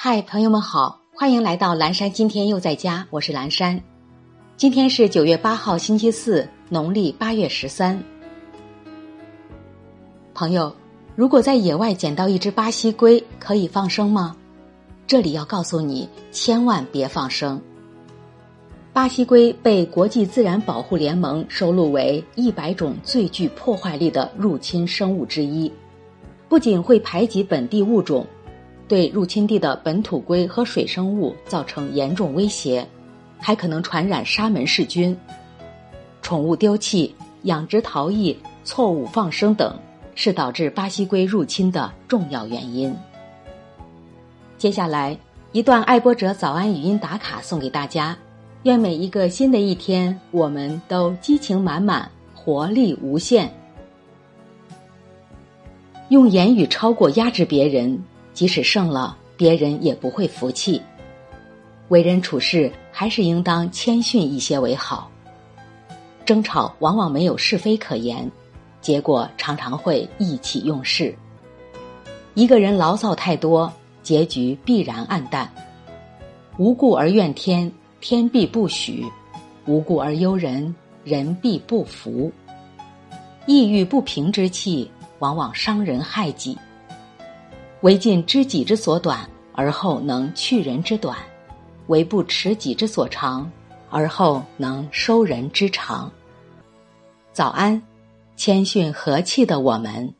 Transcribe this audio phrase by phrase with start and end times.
[0.00, 2.08] 嗨，朋友们好，欢迎来到蓝山。
[2.08, 3.82] 今天又在家，我是蓝山。
[4.56, 8.00] 今天是九月八号，星期四，农历八月十三。
[10.32, 10.72] 朋友，
[11.16, 14.36] 如果在野外捡到一只巴西龟，可以放生吗？
[15.04, 17.60] 这里要告诉你，千万别放生。
[18.92, 25.72] 巴西龟被国际自然保护联盟收录为一百种最具破坏力的入侵生物之一，
[26.48, 28.24] 不仅会排挤本地物种。
[28.88, 32.84] 对入侵地的本土龟和水生物造成严重威胁，
[33.38, 35.16] 还可能传染沙门氏菌。
[36.22, 39.78] 宠物丢弃、养殖逃逸、错误放生等，
[40.14, 42.94] 是导致巴西龟入侵的重要原因。
[44.56, 45.16] 接下来
[45.52, 48.16] 一段爱播者早安语音打卡送给大家，
[48.64, 53.52] 愿每一个新的一天，我们都激情满满，活力无限。
[56.08, 58.02] 用言语超过压制别人。
[58.38, 60.80] 即使胜了，别人也不会服气。
[61.88, 65.10] 为人处事还是应当谦逊一些为好。
[66.24, 68.30] 争吵往往没有是非可言，
[68.80, 71.12] 结果常常会意气用事。
[72.34, 73.72] 一个人牢骚太多，
[74.04, 75.52] 结局必然暗淡。
[76.58, 77.68] 无故而怨天，
[78.00, 79.04] 天必不许；
[79.66, 82.30] 无故而忧人，人必不服。
[83.46, 86.56] 抑郁不平之气，往往伤人害己。
[87.82, 91.16] 唯尽知己之所短，而后能去人之短；
[91.86, 93.50] 唯不持己之所长，
[93.88, 96.10] 而后能收人之长。
[97.32, 97.80] 早安，
[98.36, 100.12] 谦逊和气的我们。